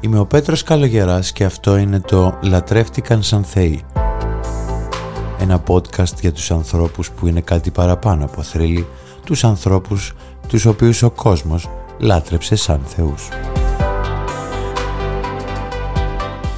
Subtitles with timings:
[0.00, 3.84] Είμαι ο Πέτρος Καλογεράς και αυτό είναι το «Λατρεύτηκαν σαν θεοί».
[5.40, 8.86] Ένα podcast για τους ανθρώπους που είναι κάτι παραπάνω από θρύλοι,
[9.24, 10.14] τους ανθρώπους
[10.48, 13.28] τους οποίους ο κόσμος λάτρεψε σαν θεούς.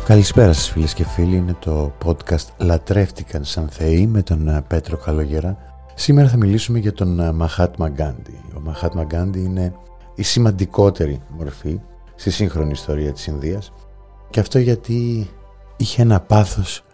[0.04, 4.96] Καλησπέρα σας φίλες και φίλοι, είναι το podcast «Λατρεύτηκαν σαν θεοί» με τον ε, Πέτρο
[4.96, 5.56] Καλογερά.
[5.94, 8.40] Σήμερα θα μιλήσουμε για τον Μαχάτμα Γκάντι.
[8.56, 9.74] Ο Μαχάτμα Γκάντι είναι
[10.14, 11.80] η σημαντικότερη μορφή
[12.20, 13.72] στη σύγχρονη ιστορία της Ινδίας
[14.30, 15.30] και αυτό γιατί
[15.76, 16.84] είχε ένα πάθος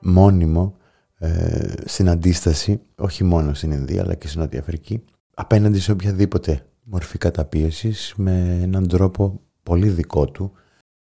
[0.00, 0.76] μόνιμο
[1.18, 6.62] ε, στην αντίσταση όχι μόνο στην Ινδία αλλά και στην Νότια Αφρική απέναντι σε οποιαδήποτε
[6.82, 10.52] μορφή καταπίεσης με έναν τρόπο πολύ δικό του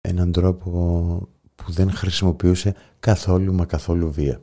[0.01, 0.71] έναν τρόπο
[1.55, 4.41] που δεν χρησιμοποιούσε καθόλου μα καθόλου βία.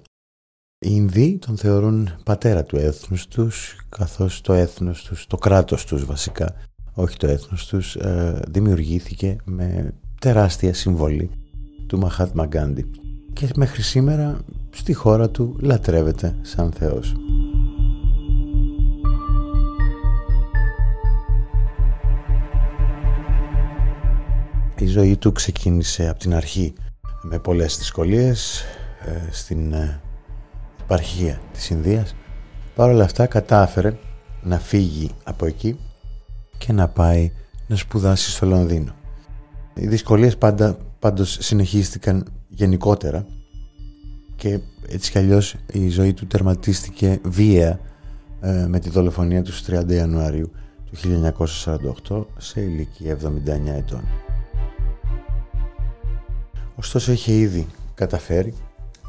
[0.80, 6.06] Οι Ινδοί τον θεωρούν πατέρα του έθνους τους καθώς το έθνος τους, το κράτος τους
[6.06, 6.56] βασικά
[7.00, 11.30] όχι το έθνος τους, ε, δημιουργήθηκε με τεράστια συμβολή
[11.88, 12.86] του Μαχάτ Μαγκάντι
[13.34, 17.16] και μέχρι σήμερα στη χώρα του λατρεύεται σαν Θεός.
[24.78, 26.74] Η ζωή του ξεκίνησε από την αρχή
[27.22, 28.64] με πολλές δυσκολίες
[29.06, 30.02] ε, στην ε,
[30.82, 32.16] επαρχία της Ινδίας.
[32.76, 33.98] Παρ' όλα αυτά κατάφερε
[34.44, 35.78] να φύγει από εκεί
[36.60, 37.32] και να πάει
[37.68, 38.94] να σπουδάσει στο Λονδίνο.
[39.74, 43.26] Οι δυσκολίες πάντα, πάντως συνεχίστηκαν γενικότερα
[44.36, 47.80] και έτσι κι αλλιώς η ζωή του τερματίστηκε βία
[48.42, 50.52] ε, με τη δολοφονία τους 30 Ιανουαρίου
[50.92, 50.98] του
[52.10, 53.26] 1948 σε ηλικία 79
[53.66, 54.04] ετών.
[56.76, 58.54] Ωστόσο είχε ήδη καταφέρει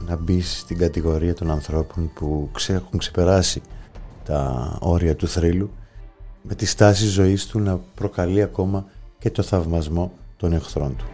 [0.07, 3.63] να μπει στην κατηγορία των ανθρώπων που έχουν ξεπεράσει
[4.25, 5.71] τα όρια του θρύλου
[6.43, 8.87] με τη στάση ζωής του να προκαλεί ακόμα
[9.19, 11.05] και το θαυμασμό των εχθρών του.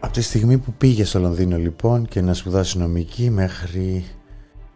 [0.00, 4.04] Από τη στιγμή που πήγε στο Λονδίνο λοιπόν και να σπουδάσει νομική μέχρι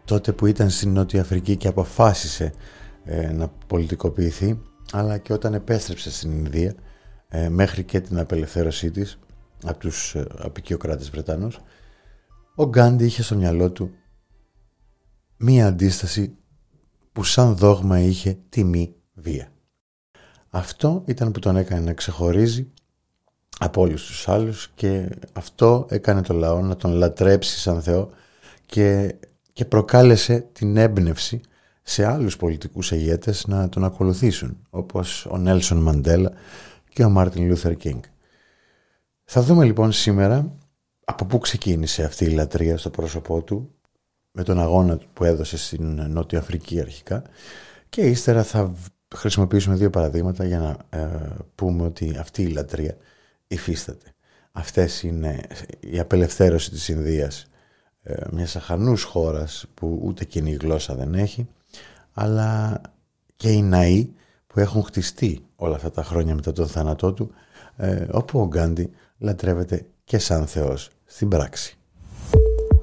[0.05, 2.53] τότε που ήταν στην Νότια Αφρική και αποφάσισε
[3.03, 4.61] ε, να πολιτικοποιηθεί
[4.91, 6.75] αλλά και όταν επέστρεψε στην Ινδία
[7.27, 9.19] ε, μέχρι και την απελευθέρωσή της
[9.63, 11.59] από τους ε, απεικιοκράτες Βρετανούς
[12.55, 13.91] ο Γκάντι είχε στο μυαλό του
[15.37, 16.37] μία αντίσταση
[17.15, 19.51] που σαν δόγμα είχε τιμή βία.
[20.49, 22.67] Αυτό ήταν που τον έκανε να ξεχωρίζει
[23.59, 28.09] από όλους τους άλλους και αυτό έκανε το λαό να τον λατρέψει σαν Θεό
[28.65, 29.15] και,
[29.53, 31.41] και προκάλεσε την έμπνευση
[31.83, 36.31] σε άλλους πολιτικούς ηγέτες να τον ακολουθήσουν όπως ο Νέλσον Μαντέλα
[36.89, 38.01] και ο Μάρτιν Λούθερ Κίνγκ.
[39.23, 40.55] Θα δούμε λοιπόν σήμερα
[41.05, 43.74] από πού ξεκίνησε αυτή η λατρεία στο πρόσωπό του
[44.37, 47.23] με τον αγώνα που έδωσε στην Νότια Αφρική αρχικά
[47.89, 48.73] και ύστερα θα
[49.15, 51.07] χρησιμοποιήσουμε δύο παραδείγματα για να ε,
[51.55, 52.97] πούμε ότι αυτή η λατρεία
[53.47, 54.13] υφίσταται.
[54.51, 55.47] Αυτές είναι
[55.79, 57.47] η απελευθέρωση της Ινδίας
[58.03, 61.47] ε, μιας αχανούς χώρας που ούτε κοινή γλώσσα δεν έχει
[62.13, 62.81] αλλά
[63.35, 64.09] και οι ναοί
[64.47, 67.31] που έχουν χτιστεί όλα αυτά τα χρόνια μετά τον θάνατό του
[67.77, 71.77] ε, όπου ο Γκάντι λατρεύεται και σαν Θεός στην πράξη.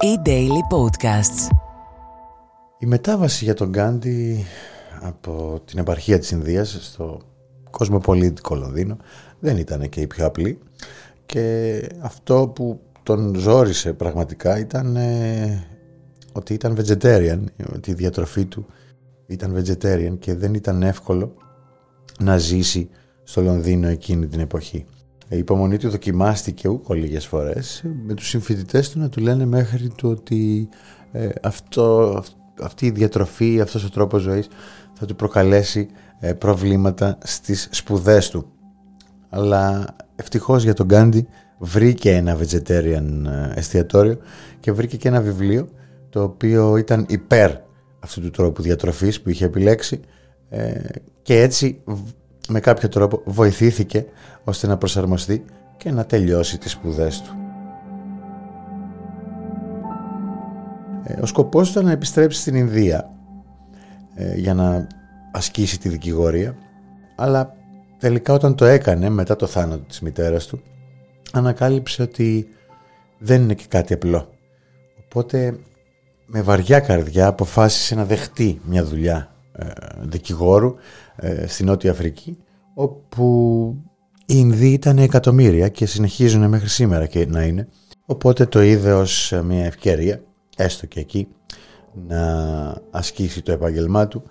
[0.04, 1.48] E-Daily Podcasts.
[2.78, 4.44] Η μετάβαση για τον Γκάντι
[5.00, 7.20] από την επαρχία της Ινδίας στο
[7.70, 8.96] κοσμοπολίτικο Λονδίνο
[9.38, 10.58] δεν ήταν και η πιο απλή
[11.26, 15.66] και αυτό που τον ζόρισε πραγματικά ήταν ε,
[16.32, 18.66] ότι ήταν vegetarian, ότι η διατροφή του
[19.26, 21.34] ήταν vegetarian και δεν ήταν εύκολο
[22.20, 22.88] να ζήσει
[23.22, 24.86] στο Λονδίνο εκείνη την εποχή.
[25.32, 29.88] Η υπομονή του δοκιμάστηκε ούκο λίγες φορές με τους συμφοιτητές του να του λένε μέχρι
[29.88, 30.68] του ότι
[31.12, 32.22] ε, αυτό,
[32.62, 34.48] αυτή η διατροφή, αυτός ο τρόπος ζωής
[34.92, 35.88] θα του προκαλέσει
[36.20, 38.46] ε, προβλήματα στις σπουδές του.
[39.28, 41.26] Αλλά ευτυχώς για τον Γκάντι
[41.58, 44.18] βρήκε ένα vegetarian ε, εστιατόριο
[44.60, 45.68] και βρήκε και ένα βιβλίο
[46.08, 47.50] το οποίο ήταν υπέρ
[48.00, 50.00] αυτού του τρόπου διατροφής που είχε επιλέξει
[51.22, 51.82] και έτσι
[52.52, 54.06] με κάποιο τρόπο βοηθήθηκε
[54.44, 55.44] ώστε να προσαρμοστεί
[55.76, 57.36] και να τελειώσει τις σπουδές του.
[61.04, 63.10] Ε, ο σκοπός του ήταν να επιστρέψει στην Ινδία
[64.14, 64.86] ε, για να
[65.32, 66.56] ασκήσει τη δικηγορία
[67.16, 67.54] αλλά
[67.98, 70.62] τελικά όταν το έκανε μετά το θάνατο της μητέρας του
[71.32, 72.48] ανακάλυψε ότι
[73.18, 74.28] δεν είναι και κάτι απλό.
[75.04, 75.58] Οπότε
[76.26, 79.66] με βαριά καρδιά αποφάσισε να δεχτεί μια δουλειά ε,
[80.00, 80.74] δικηγόρου
[81.16, 82.38] ε, στη Νότια Αφρική
[82.74, 83.76] όπου
[84.26, 87.68] οι Ινδοί ήταν εκατομμύρια και συνεχίζουν μέχρι σήμερα και να είναι
[88.06, 90.22] οπότε το είδε ως μια ευκαιρία
[90.56, 91.28] έστω και εκεί
[92.08, 92.22] να
[92.90, 94.22] ασκήσει το επάγγελμά του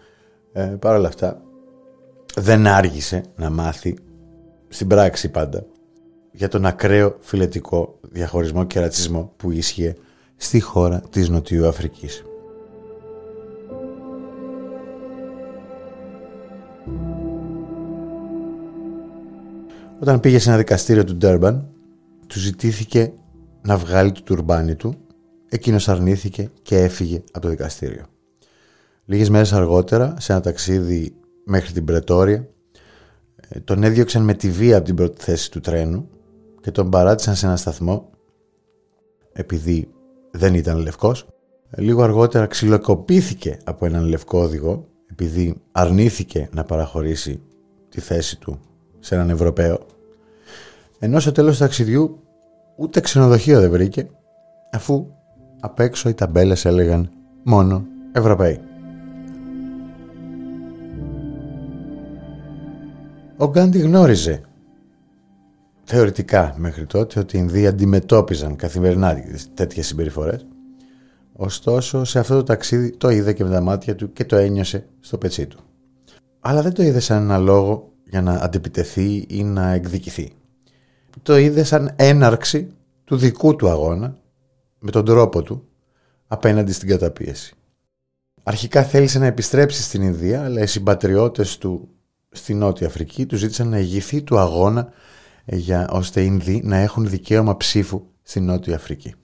[0.53, 1.41] ε, Παρ' όλα αυτά
[2.35, 3.97] δεν άργησε να μάθει
[4.67, 5.65] στην πράξη πάντα,
[6.31, 9.95] για τον ακραίο φιλετικό διαχωρισμό και ρατσισμό που ίσχυε
[10.35, 12.23] στη χώρα της Νοτιού Αφρικής.
[20.01, 21.67] Όταν πήγε σε ένα δικαστήριο του Ντέρμπαν,
[22.27, 23.13] του ζητήθηκε
[23.61, 24.95] να βγάλει το τουρμπάνι του,
[25.49, 28.05] εκείνος αρνήθηκε και έφυγε από το δικαστήριο.
[29.05, 31.15] Λίγες μέρες αργότερα, σε ένα ταξίδι
[31.45, 32.47] μέχρι την Πρετόρια,
[33.49, 36.09] ε, τον έδιωξαν με τη βία από την πρώτη θέση του τρένου
[36.61, 38.09] και τον παράτησαν σε ένα σταθμό
[39.33, 39.89] επειδή
[40.31, 41.27] δεν ήταν λευκός.
[41.69, 47.41] Ε, λίγο αργότερα ξυλοκοπήθηκε από έναν λευκό οδηγό επειδή αρνήθηκε να παραχωρήσει
[47.89, 48.59] τη θέση του
[48.99, 49.90] σε έναν Ευρωπαίο.
[51.03, 52.19] Ενώ στο τέλος του ταξιδιού
[52.75, 54.09] ούτε ξενοδοχείο δεν βρήκε
[54.71, 55.07] αφού
[55.59, 57.11] απ' έξω οι ταμπέλες έλεγαν
[57.43, 58.59] μόνο Ευρωπαίοι.
[63.37, 64.41] Ο Γκάντι γνώριζε
[65.83, 69.17] θεωρητικά μέχρι τότε ότι οι Ινδοί αντιμετώπιζαν καθημερινά
[69.53, 70.45] τέτοιες συμπεριφορές
[71.33, 74.87] ωστόσο σε αυτό το ταξίδι το είδε και με τα μάτια του και το ένιωσε
[74.99, 75.59] στο πετσί του.
[76.39, 80.31] Αλλά δεν το είδε σαν ένα λόγο για να αντιπιτεθεί ή να εκδικηθεί.
[81.21, 82.71] Το είδε σαν έναρξη
[83.03, 84.17] του δικού του αγώνα
[84.79, 85.67] με τον τρόπο του
[86.27, 87.55] απέναντι στην καταπίεση.
[88.43, 91.89] Αρχικά θέλησε να επιστρέψει στην Ινδία, αλλά οι συμπατριώτες του
[92.29, 94.89] στη Νότια Αφρική του ζήτησαν να ηγηθεί του αγώνα
[95.45, 99.15] ε, για, ώστε οι Ινδοί να έχουν δικαίωμα ψήφου στη Νότια Αφρική.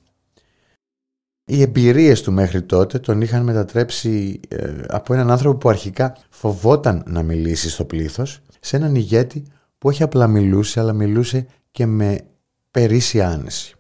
[1.46, 7.04] Οι εμπειρίες του μέχρι τότε τον είχαν μετατρέψει ε, από έναν άνθρωπο που αρχικά φοβόταν
[7.08, 9.46] να μιλήσει στο πλήθος σε έναν ηγέτη
[9.78, 12.28] που όχι απλά μιλούσε αλλά μιλούσε και με
[12.72, 13.76] περίσσια άνεση.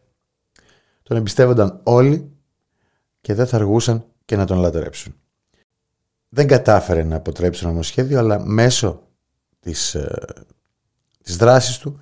[1.04, 2.32] Τον εμπιστεύονταν όλοι
[3.22, 5.16] και δεν θα αργούσαν και να τον λατρέψουν.
[6.30, 9.08] Δεν κατάφερε να αποτρέψει το νομοσχέδιο αλλά μέσω
[9.60, 10.36] της, ε,
[11.24, 12.00] της δράσης του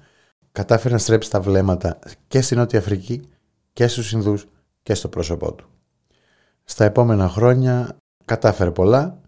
[0.51, 3.29] κατάφερε να στρέψει τα βλέμματα και στη Νότια Αφρική
[3.73, 4.47] και στους Ινδούς
[4.83, 5.69] και στο πρόσωπό του.
[6.63, 9.21] Στα επόμενα χρόνια κατάφερε πολλά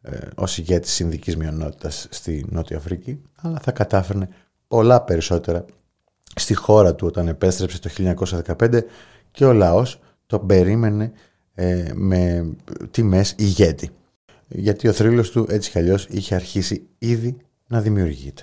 [0.00, 4.28] ε, ως ηγέτης συνδικής μειονότητας στη Νότια Αφρική αλλά θα κατάφερνε
[4.66, 5.64] πολλά περισσότερα
[6.36, 7.90] στη χώρα του όταν επέστρεψε το
[8.58, 8.80] 1915
[9.30, 11.12] και ο λαός τον περίμενε
[11.54, 12.50] ε, με
[12.90, 13.90] τιμές ηγέτη.
[14.48, 17.36] Γιατί ο θρύλος του έτσι κι αλλιώς είχε αρχίσει ήδη
[17.66, 18.42] να δημιουργείται.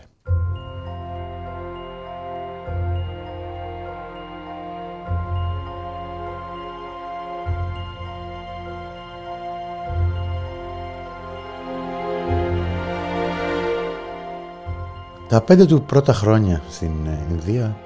[15.31, 17.78] Τα πέντε του πρώτα χρόνια στην ε, Ινδία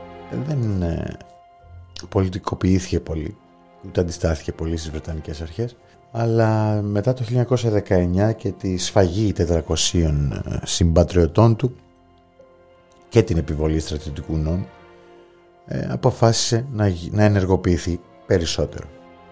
[0.47, 1.18] δεν ε,
[2.09, 3.38] πολιτικοποιήθηκε πολύ,
[3.86, 5.75] ούτε αντιστάθηκε πολύ στις Βρετανικές αρχές,
[6.12, 7.24] αλλά μετά το
[7.88, 9.59] 1919 και τη σφαγή 400
[9.94, 10.09] ε,
[10.63, 11.75] συμπατριωτών του
[13.09, 14.68] και την επιβολή στρατιωτικού νόμου,
[15.89, 18.88] αποφάσισε να, να ενεργοποιηθεί περισσότερο.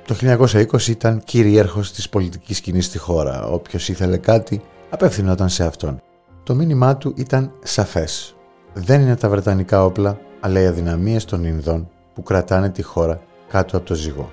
[0.07, 3.45] Το 1920 ήταν κυρίαρχος της πολιτικής σκηνής στη χώρα.
[3.45, 6.01] Όποιος ήθελε κάτι απευθυνόταν σε αυτόν.
[6.43, 8.35] Το μήνυμά του ήταν σαφές.
[8.73, 13.77] Δεν είναι τα βρετανικά όπλα, αλλά οι αδυναμίες των Ινδών που κρατάνε τη χώρα κάτω
[13.77, 14.31] από το ζυγό.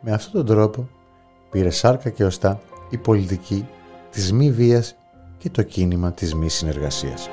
[0.00, 0.88] Με αυτόν τον τρόπο
[1.50, 3.68] πήρε σάρκα και οστά η πολιτική
[4.10, 4.96] της μη βίας
[5.38, 7.28] και το κίνημα της μη συνεργασίας.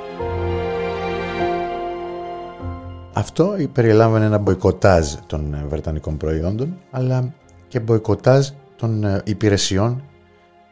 [3.13, 7.33] Αυτό περιλάμβανε ένα μποϊκοτάζ των βρετανικών προϊόντων, αλλά
[7.67, 10.03] και μποϊκοτάζ των ε, υπηρεσιών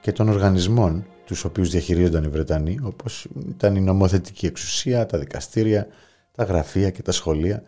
[0.02, 5.88] και των οργανισμών τους οποίους διαχειρίζονταν οι Βρετανοί, όπως ήταν η νομοθετική εξουσία, τα δικαστήρια,
[6.32, 7.64] τα γραφεία και τα σχολεία,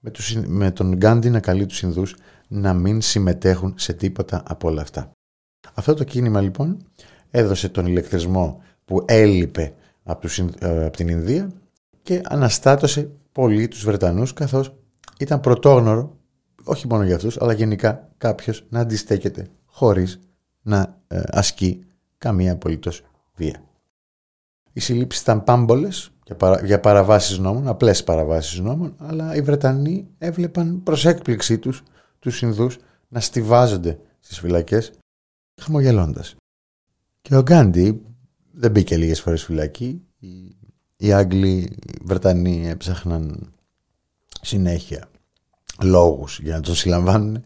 [0.00, 2.16] με, τους, με τον Γκάντι να καλεί τους Ινδούς
[2.48, 5.10] να μην συμμετέχουν σε τίποτα από όλα αυτά.
[5.74, 6.86] Αυτό το κίνημα λοιπόν
[7.30, 11.52] έδωσε τον ηλεκτρισμό που έλειπε από, τους, ε, από την Ινδία
[12.02, 14.74] και αναστάτωσε πολύ τους Βρετανούς καθώς
[15.18, 16.16] ήταν πρωτόγνωρο,
[16.64, 20.20] όχι μόνο για αυτούς, αλλά γενικά κάποιος να αντιστέκεται χωρίς
[20.62, 21.84] να ε, ασκεί
[22.20, 23.02] καμία απολύτως
[23.34, 23.62] βία.
[24.72, 30.08] Οι συλλήψεις ήταν πάμπολες για, παρα, για παραβάσεις νόμων, απλές παραβάσεις νόμων, αλλά οι Βρετανοί
[30.18, 31.82] έβλεπαν προς έκπληξή τους
[32.18, 34.92] τους Ινδούς να στηβάζονται στις φυλακές
[35.60, 36.36] χαμογελώντας.
[37.22, 38.02] Και ο Γκάντι
[38.52, 40.02] δεν μπήκε λίγες φορές φυλακή.
[40.18, 40.56] Οι,
[40.96, 43.52] οι Άγγλοι, οι Βρετανοί έψαχναν
[44.40, 45.08] συνέχεια
[45.82, 47.44] λόγους για να τον συλλαμβάνουν.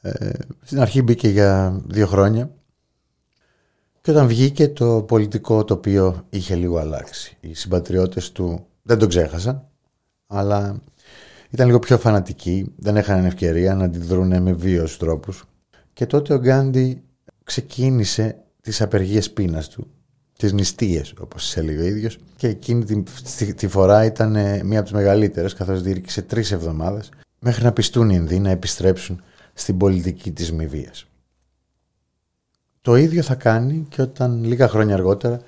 [0.00, 0.30] Ε,
[0.62, 2.54] στην αρχή μπήκε για δύο χρόνια
[4.04, 7.36] και όταν βγήκε το πολιτικό τοπίο είχε λίγο αλλάξει.
[7.40, 9.68] Οι συμπατριώτες του δεν τον ξέχασαν,
[10.26, 10.80] αλλά
[11.50, 15.44] ήταν λίγο πιο φανατικοί, δεν είχαν ευκαιρία να αντιδρούν με βίαιους τρόπους.
[15.92, 17.02] Και τότε ο Γκάντι
[17.44, 19.86] ξεκίνησε τις απεργίες πείνας του.
[20.38, 24.30] τις νηστείες όπως έλεγε ο ίδιος και εκείνη τη, τη φορά ήταν
[24.66, 29.22] μία από τις μεγαλύτερες καθώς διήρκησε τρεις εβδομάδες μέχρι να πιστούν οι Ινδοί να επιστρέψουν
[29.54, 31.06] στην πολιτική της μη βίας.
[32.84, 35.40] Το ίδιο θα κάνει και όταν λίγα χρόνια αργότερα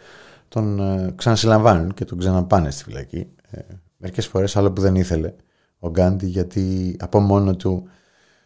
[0.48, 3.26] τον ε, ξανασυλλαμβάνουν και τον ξαναπάνε στη φυλακή.
[3.50, 3.60] Ε,
[3.96, 5.34] μερικές φορές άλλο που δεν ήθελε
[5.78, 7.88] ο Γκάντι γιατί από, μόνο του,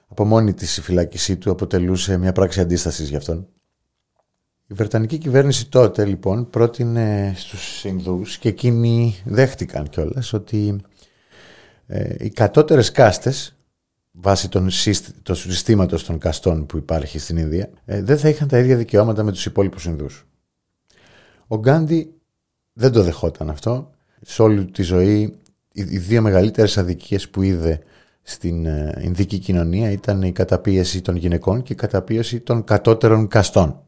[0.08, 3.48] από μόνη της η φυλάκισή του αποτελούσε μια πράξη αντίστασης γι' αυτόν.
[4.66, 10.80] Η Βρετανική κυβέρνηση τότε λοιπόν πρότεινε στους Ινδούς και εκείνοι δέχτηκαν κιόλας ότι
[11.86, 13.54] ε, οι κατώτερες κάστες
[14.12, 14.68] βάσει των
[15.22, 19.22] του συστήματος των καστών που υπάρχει στην Ινδία ε, δεν θα είχαν τα ίδια δικαιώματα
[19.22, 20.26] με τους υπόλοιπους Ινδούς.
[21.46, 22.14] Ο Γκάντι
[22.72, 23.90] δεν το δεχόταν αυτό.
[24.20, 25.36] Σε όλη τη ζωή
[25.72, 27.80] οι δύο μεγαλύτερες αδικίες που είδε
[28.22, 33.82] στην ε, Ινδική κοινωνία ήταν η καταπίεση των γυναικών και η καταπίεση των κατώτερων καστών.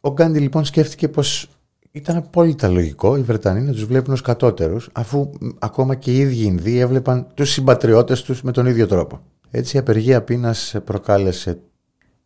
[0.00, 1.48] Ο Γκάντι λοιπόν σκέφτηκε πως
[1.90, 6.44] ήταν απόλυτα λογικό οι Βρετανοί να τους βλέπουν ως κατώτερους αφού ακόμα και οι ίδιοι
[6.44, 9.20] Ινδοί έβλεπαν τους συμπατριώτες τους με τον ίδιο τρόπο.
[9.50, 11.60] Έτσι η απεργία πείνας προκάλεσε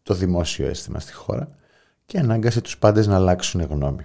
[0.03, 1.49] το δημόσιο αίσθημα στη χώρα
[2.07, 4.05] και ανάγκασε τους πάντες να αλλάξουν γνώμη.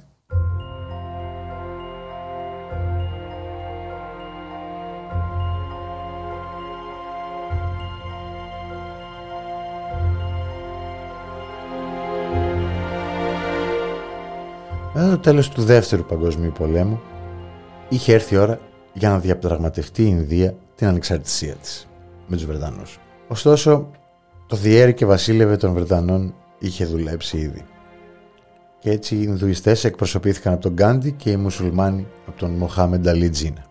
[14.93, 17.01] Μετά το τέλος του δεύτερου παγκοσμίου πολέμου
[17.89, 18.59] είχε έρθει η ώρα
[18.93, 21.87] για να διαπραγματευτεί η Ινδία την ανεξαρτησία της
[22.27, 22.99] με τους Βρετανούς.
[23.27, 23.91] Ωστόσο,
[24.47, 27.65] το διέρη και βασίλευε των Βρετανών είχε δουλέψει ήδη.
[28.79, 33.65] Και έτσι οι Ινδουιστές εκπροσωπήθηκαν από τον Γκάντι και οι Μουσουλμάνοι από τον Μοχάμεντα Λιτζίνα.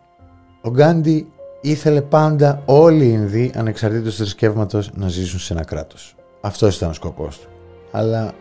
[0.60, 1.26] Ο Γκάντι
[1.60, 6.14] ήθελε πάντα όλοι οι Ινδοί ανεξαρτήτως θρησκεύματος να ζήσουν σε ένα κράτος.
[6.40, 7.48] Αυτό ήταν ο σκοπός του.
[7.90, 8.32] Αλλά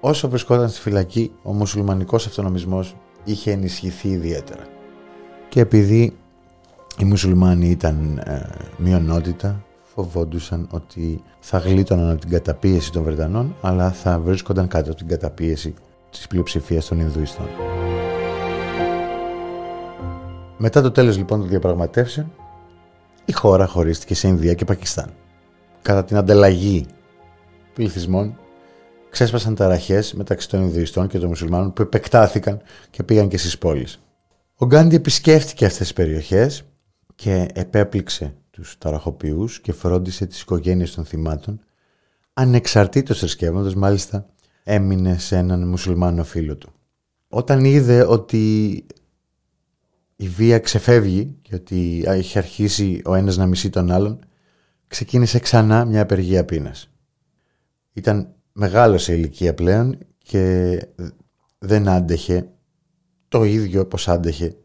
[0.00, 4.62] όσο βρισκόταν στη φυλακή, ο μουσουλμανικός αυτονομισμός είχε ενισχυθεί ιδιαίτερα.
[5.48, 6.16] Και επειδή
[6.98, 8.40] οι μουσουλμάνοι ήταν ε,
[8.76, 9.64] μειονότητα,
[9.96, 15.08] φοβόντουσαν ότι θα γλίτωναν από την καταπίεση των Βρετανών, αλλά θα βρίσκονταν κάτω από την
[15.08, 15.74] καταπίεση
[16.10, 17.46] της πλειοψηφίας των Ινδουιστών.
[20.58, 22.32] Μετά το τέλος λοιπόν των διαπραγματεύσεων,
[23.24, 25.10] η χώρα χωρίστηκε σε Ινδία και Πακιστάν.
[25.82, 26.86] Κατά την ανταλλαγή
[27.74, 28.38] πληθυσμών,
[29.10, 32.60] ξέσπασαν ταραχές μεταξύ των Ινδουιστών και των Μουσουλμάνων που επεκτάθηκαν
[32.90, 34.00] και πήγαν και στις πόλεις.
[34.56, 36.62] Ο Γκάντι επισκέφτηκε αυτές τις περιοχές
[37.14, 41.60] και επέπληξε τους ταραχοποιούς και φρόντισε τις οικογένειες των θυμάτων
[42.32, 44.26] ανεξαρτήτως θρησκεύματος μάλιστα
[44.62, 46.72] έμεινε σε έναν μουσουλμάνο φίλο του.
[47.28, 48.86] Όταν είδε ότι
[50.16, 54.18] η βία ξεφεύγει και ότι έχει αρχίσει ο ένας να μισεί τον άλλον
[54.86, 56.90] ξεκίνησε ξανά μια απεργία πείνας.
[57.92, 60.78] Ήταν μεγάλος σε ηλικία πλέον και
[61.58, 62.48] δεν άντεχε
[63.28, 64.56] το ίδιο όπως άντεχε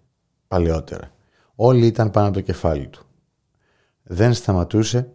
[0.48, 1.12] παλαιότερα.
[1.56, 3.06] Όλοι ήταν πάνω από το κεφάλι του
[4.04, 5.10] δεν σταματούσε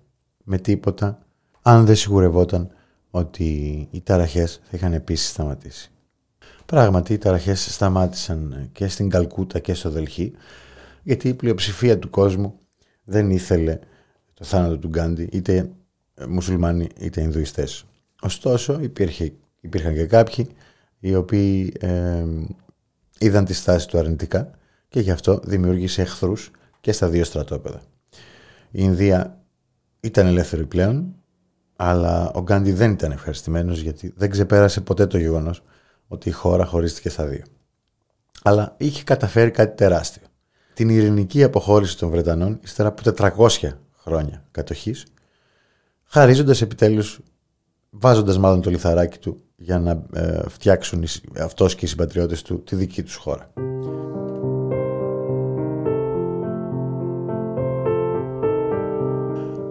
[0.45, 1.26] με τίποτα
[1.62, 2.71] αν δεν σιγουρευόταν
[3.11, 3.45] ότι
[3.90, 5.90] οι ταραχές θα είχαν επίσης σταματήσει.
[6.66, 10.33] Πράγματι οι ταραχές σταμάτησαν και στην Καλκούτα και στο Δελχή
[11.02, 12.59] γιατί η πλειοψηφία του κόσμου
[13.05, 13.78] δεν ήθελε
[14.35, 15.71] το θάνατο του Γκάντι είτε
[16.28, 17.85] μουσουλμάνοι είτε Ινδουιστές.
[18.21, 20.49] Ωστόσο υπήρχε, υπήρχαν και κάποιοι
[20.99, 22.25] οι οποίοι ε,
[23.19, 24.50] είδαν τη στάση του αρνητικά
[24.88, 26.50] και γι' αυτό δημιούργησε εχθρούς
[26.81, 27.83] και στα δύο στρατόπεδα.
[28.70, 29.40] Η Ινδία
[30.00, 31.14] ήταν ελεύθερη πλέον,
[31.76, 35.62] αλλά ο Γκάντι δεν ήταν ευχαριστημένος γιατί δεν ξεπέρασε ποτέ το γεγονός
[36.08, 37.44] ότι η χώρα χωρίστηκε στα δύο.
[38.42, 40.23] Αλλά είχε καταφέρει κάτι τεράστιο.
[40.75, 43.02] Την ειρηνική αποχώρηση των Βρετανών ύστερα από
[43.49, 43.49] 400
[43.96, 45.06] χρόνια κατοχής,
[46.04, 47.20] χαρίζοντας επιτέλους,
[47.90, 51.04] βάζοντας μάλλον το λιθαράκι του για να ε, φτιάξουν
[51.40, 53.52] αυτός και οι συμπατριώτες του τη δική τους χώρα.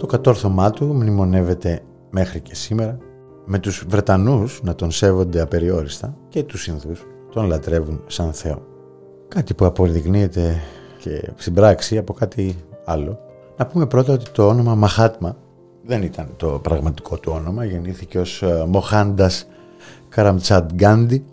[0.05, 2.97] Το κατόρθωμά του μνημονεύεται μέχρι και σήμερα
[3.45, 8.65] με τους Βρετανούς να τον σέβονται απεριόριστα και τους Ινδούς τον λατρεύουν σαν Θεό.
[9.27, 10.61] Κάτι που αποδεικνύεται
[10.99, 13.19] και στην πράξη από κάτι άλλο.
[13.57, 15.37] Να πούμε πρώτα ότι το όνομα Μαχάτμα
[15.85, 19.47] δεν ήταν το πραγματικό του όνομα, γεννήθηκε ως ε, Μοχάντας
[20.09, 21.25] Καραμτσάντ Γκάντι,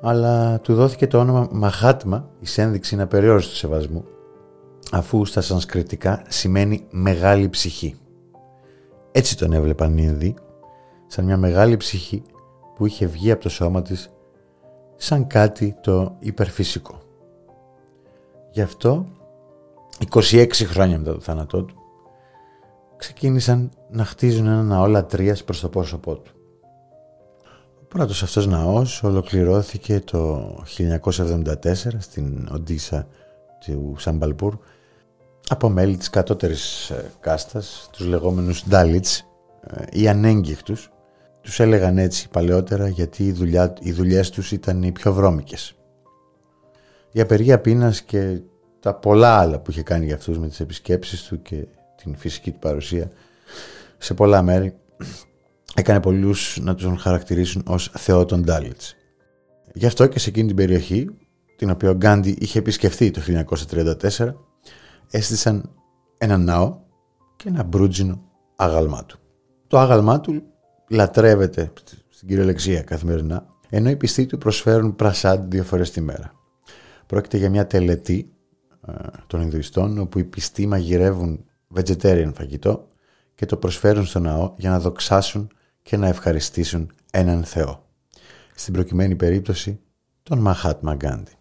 [0.00, 4.04] αλλά του δόθηκε το όνομα Μαχάτμα, η ένδειξη απεριόριστο σεβασμού
[4.92, 7.94] αφού στα σανσκριτικά σημαίνει μεγάλη ψυχή.
[9.12, 10.34] Έτσι τον έβλεπαν οι Ινδοί,
[11.06, 12.22] σαν μια μεγάλη ψυχή
[12.74, 14.10] που είχε βγει από το σώμα της
[14.96, 17.00] σαν κάτι το υπερφυσικό.
[18.50, 19.06] Γι' αυτό,
[20.10, 21.74] 26 χρόνια μετά το θάνατό του,
[22.96, 26.30] ξεκίνησαν να χτίζουν ένα ναό λατρείας προς το πρόσωπό του.
[27.88, 33.06] πρώτος αυτός ναός ολοκληρώθηκε το 1974 στην Οντίσα
[33.60, 34.58] του Σαμπαλπούρ
[35.48, 39.26] από μέλη της κατώτερης ε, κάστας, τους λεγόμενους Ντάλιτς
[39.92, 40.90] ή ανέγγιχτους.
[41.40, 45.74] Τους έλεγαν έτσι παλαιότερα γιατί οι, δουλειά, οι δουλειές τους ήταν οι πιο βρώμικες.
[47.12, 48.40] Η απεργία πείνας και
[48.80, 52.50] τα πολλά άλλα που είχε κάνει για αυτούς με τις επισκέψεις του και την φυσική
[52.50, 53.10] του παρουσία
[53.98, 54.74] σε πολλά μέρη
[55.74, 58.96] έκανε πολλούς να τους χαρακτηρίσουν ως θεό των Ντάλιτς.
[59.74, 61.06] Γι' αυτό και σε εκείνη την περιοχή,
[61.56, 64.34] την οποία ο Γκάντι είχε επισκεφθεί το 1934,
[65.10, 65.70] έστησαν
[66.18, 66.78] ένα ναό
[67.36, 68.22] και ένα μπρούτζινο
[68.56, 69.18] άγαλμά του.
[69.66, 70.42] Το άγαλμά του
[70.88, 71.72] λατρεύεται
[72.08, 76.32] στην κυριολεξία καθημερινά, ενώ οι πιστοί του προσφέρουν πρασάντ δύο φορές τη μέρα.
[77.06, 78.32] Πρόκειται για μια τελετή
[78.88, 78.92] ε,
[79.26, 81.44] των Ινδουιστών, όπου οι πιστοί μαγειρεύουν
[81.74, 82.88] vegetarian φαγητό
[83.34, 85.48] και το προσφέρουν στο ναό για να δοξάσουν
[85.82, 87.84] και να ευχαριστήσουν έναν Θεό.
[88.54, 89.80] Στην προκειμένη περίπτωση
[90.22, 91.32] τον Μαχάτμα Γκάντι.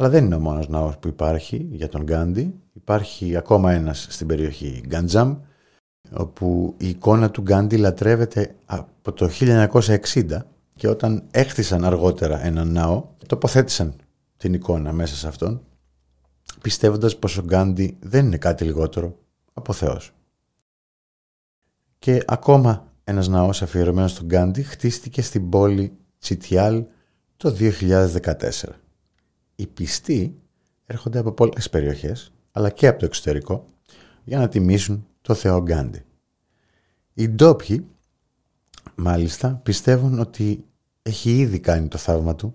[0.00, 2.54] Αλλά δεν είναι ο μόνος ναός που υπάρχει για τον Γκάντι.
[2.72, 5.36] Υπάρχει ακόμα ένας στην περιοχή Γκάντζαμ,
[6.12, 13.04] όπου η εικόνα του Γκάντι λατρεύεται από το 1960 και όταν έχτισαν αργότερα έναν ναό,
[13.26, 13.94] τοποθέτησαν
[14.36, 15.60] την εικόνα μέσα σε αυτόν,
[16.62, 19.18] πιστεύοντας πως ο Γκάντι δεν είναι κάτι λιγότερο
[19.52, 20.12] από Θεός.
[21.98, 26.84] Και ακόμα ένας ναός αφιερωμένος στον Γκάντι χτίστηκε στην πόλη Τσιτιάλ
[27.36, 28.78] το 2014.
[29.60, 30.34] Οι πιστοί
[30.86, 33.64] έρχονται από πολλές περιοχές, αλλά και από το εξωτερικό,
[34.24, 36.02] για να τιμήσουν το Θεό Γκάντι.
[37.14, 37.86] Οι ντόπιοι,
[38.94, 40.64] μάλιστα, πιστεύουν ότι
[41.02, 42.54] έχει ήδη κάνει το θαύμα του,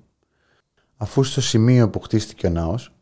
[0.97, 2.93] αφού στο σημείο που χτίστηκε ο ναός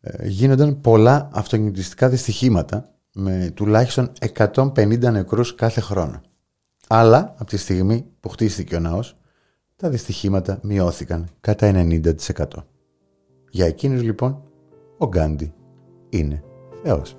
[0.00, 6.20] ε, γίνονταν πολλά αυτοκινητιστικά δυστυχήματα με τουλάχιστον 150 νεκρούς κάθε χρόνο.
[6.86, 9.16] Αλλά από τη στιγμή που χτίστηκε ο ναός,
[9.76, 12.44] τα δυστυχήματα μειώθηκαν κατά 90%.
[13.50, 14.42] Για εκείνους λοιπόν,
[14.98, 15.52] ο Γκάντι
[16.08, 16.42] είναι
[16.82, 17.16] Θεός.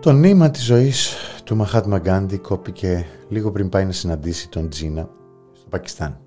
[0.00, 5.08] Το νήμα της ζωής του Μαχάτμα Γκάντι κόπηκε λίγο πριν πάει να συναντήσει τον Τζίνα
[5.52, 6.20] στο Πακιστάν.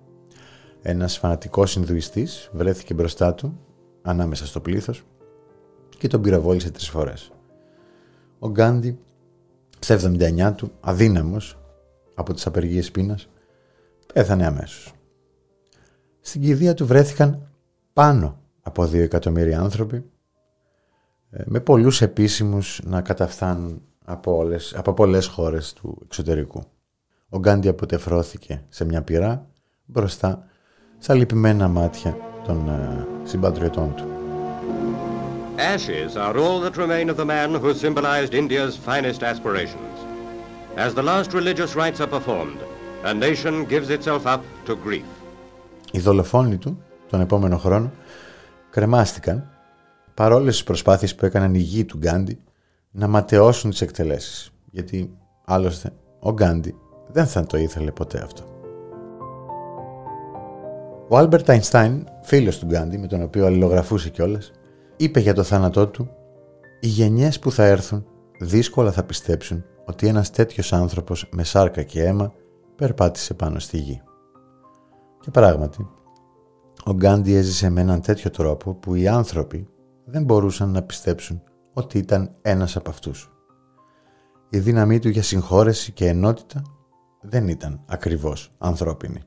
[0.82, 3.60] Ένας φανατικός Ινδουιστής βρέθηκε μπροστά του,
[4.02, 5.04] ανάμεσα στο πλήθος,
[5.98, 7.32] και τον πυροβόλησε τρεις φορές.
[8.40, 9.00] Ο Γκάντι,
[9.80, 11.61] στα 79 του, αδύναμος
[12.16, 13.30] από τις απεργίες πείνας,
[14.14, 14.94] πέθανε αμέσως.
[16.22, 17.52] Στην κηδεία του βρέθηκαν
[17.94, 20.06] πάνω από δύο εκατομμύρια άνθρωποι,
[21.30, 26.64] ε, με πολλούς επίσημους να καταφθάνουν από, όλες, από πολλές χώρες του εξωτερικού.
[27.30, 29.48] Ο Γκάντι αποτεφρώθηκε σε μια πυρά
[29.86, 30.46] μπροστά
[30.98, 34.06] στα λυπημένα μάτια των uh, συμπατριωτών του.
[35.58, 39.91] Ashes are all that remain of the man who symbolized India's finest aspirations.
[40.78, 42.60] As the last religious rites are performed,
[43.04, 45.06] a nation gives itself up to grief.
[45.92, 47.92] Οι δολοφόνοι του τον επόμενο χρόνο
[48.70, 49.50] κρεμάστηκαν
[50.14, 52.40] παρόλες τις προσπάθειες που έκαναν οι γιοι του Γκάντι
[52.92, 54.52] να ματαιώσουν τις εκτελέσεις.
[54.72, 56.76] Γιατί άλλωστε ο Γκάντι
[57.08, 58.44] δεν θα το ήθελε ποτέ αυτό.
[61.08, 64.52] Ο Άλμπερτ Αϊνστάιν, φίλος του Γκάντι, με τον οποίο αλληλογραφούσε κιόλας,
[64.98, 66.10] είπε για το θάνατό του
[66.80, 68.06] «Οι γενιές που θα έρθουν
[68.40, 72.34] δύσκολα θα πιστέψουν ότι ένας τέτοιος άνθρωπος με σάρκα και αίμα
[72.76, 74.02] περπάτησε πάνω στη γη».
[75.20, 75.90] Και πράγματι,
[76.86, 79.68] ο Γκάντι έζησε με έναν τέτοιο τρόπο που οι άνθρωποι
[80.06, 83.32] δεν μπορούσαν να πιστέψουν ότι ήταν ένας από αυτούς.
[84.50, 86.62] Η δύναμή του για συγχώρεση και ενότητα
[87.22, 89.22] δεν ήταν ακριβώς ανθρώπινη.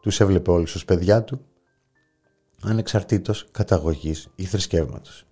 [0.00, 1.40] Τους έβλεπε όλους ως παιδιά του,
[2.62, 5.24] ανεξαρτήτως καταγωγής ή θρησκεύματος.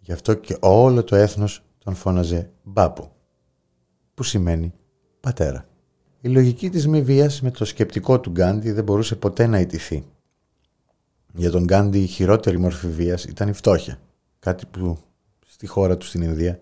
[0.00, 3.10] Γι' αυτό και όλο το έθνος τον φώναζε Μπάπου,
[4.14, 4.72] που σημαίνει
[5.20, 5.68] πατέρα.
[6.20, 10.06] Η λογική της μη βίας με το σκεπτικό του Γκάντι δεν μπορούσε ποτέ να ιτηθεί.
[11.34, 14.00] Για τον Γκάντι η χειρότερη μορφή βίας ήταν η φτώχεια,
[14.38, 14.98] κάτι που
[15.46, 16.60] στη χώρα του στην Ινδία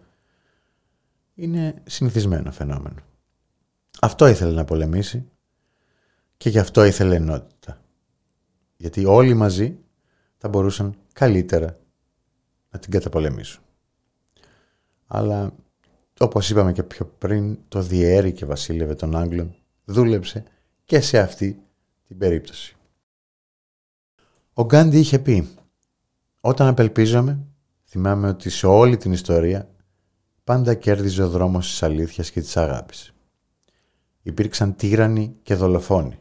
[1.34, 2.96] είναι συνηθισμένο φαινόμενο.
[4.00, 5.28] Αυτό ήθελε να πολεμήσει
[6.36, 7.80] και γι' αυτό ήθελε ενότητα.
[8.76, 9.78] Γιατί όλοι μαζί
[10.36, 11.78] θα μπορούσαν καλύτερα
[12.70, 13.62] να την καταπολεμήσουν.
[15.06, 15.54] Αλλά
[16.22, 19.54] όπως είπαμε και πιο πριν, το διέρη και βασίλευε των Άγγλων
[19.84, 20.44] δούλεψε
[20.84, 21.62] και σε αυτή
[22.06, 22.76] την περίπτωση.
[24.52, 25.48] Ο Γκάντι είχε πει
[26.40, 27.46] «Όταν απελπίζομαι,
[27.84, 29.74] θυμάμαι ότι σε όλη την ιστορία
[30.44, 33.12] πάντα κέρδιζε ο δρόμος της αλήθειας και της αγάπης.
[34.22, 36.18] Υπήρξαν τύρανοι και δολοφόνοι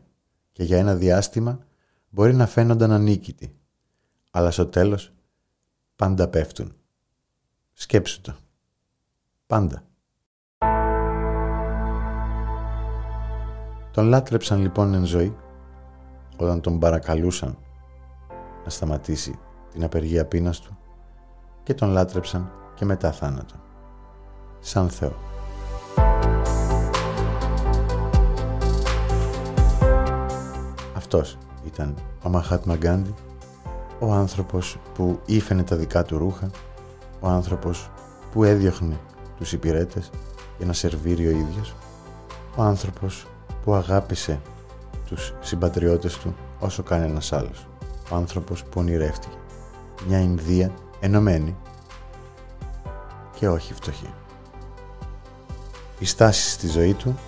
[0.52, 1.66] και για ένα διάστημα
[2.10, 3.56] μπορεί να φαίνονταν ανίκητοι,
[4.32, 5.14] αλλά στο τέλος
[5.96, 6.74] πάντα πέφτουν.
[7.74, 8.36] Σκέψου το.
[9.48, 9.91] πάντα.
[13.92, 15.36] Τον λάτρεψαν λοιπόν εν ζωή
[16.38, 17.58] όταν τον παρακαλούσαν
[18.64, 19.40] να σταματήσει
[19.72, 20.78] την απεργία πείνας του
[21.64, 23.56] και τον λάτρεψαν και μετά θάνατο.
[24.60, 25.14] Σαν Θεό.
[30.96, 33.14] Αυτός ήταν ο Μαχάτ Μαγκάντι,
[34.00, 36.50] ο άνθρωπος που ήφαινε τα δικά του ρούχα,
[37.20, 37.90] ο άνθρωπος
[38.32, 39.00] που έδιωχνε
[39.38, 40.10] τους υπηρέτες
[40.58, 41.76] για να σερβίρει ο ίδιος,
[42.56, 43.26] ο άνθρωπος
[43.64, 44.42] που αγάπησε
[45.06, 47.68] τους συμπατριώτες του όσο κανένας άλλος,
[48.12, 49.36] ο άνθρωπος που ονειρεύτηκε
[50.08, 51.56] μια Ινδία ενωμένη
[53.36, 54.14] και όχι φτωχή.
[56.00, 57.20] Η στάση στη ζωή του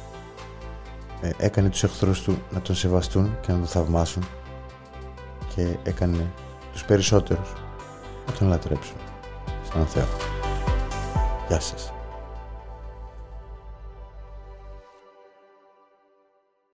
[1.21, 4.23] ε, έκανε τους εχθρούς του να τον σεβαστούν και να τον θαυμάσουν
[5.55, 6.31] και έκανε
[6.71, 7.53] τους περισσότερους
[8.27, 8.97] να τον λατρέψουν
[9.71, 10.07] σαν Θεό.
[11.47, 11.92] Γεια σας.